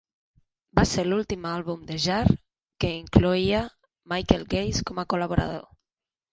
Va 0.77 0.85
ser 0.91 1.03
l'últim 1.09 1.45
àlbum 1.49 1.83
de 1.91 1.99
Jarre 2.07 2.35
que 2.85 2.91
incloïa 3.03 3.61
Michel 4.15 4.49
Geiss 4.57 4.85
com 4.91 5.07
a 5.07 5.09
col·laborador. 5.15 5.65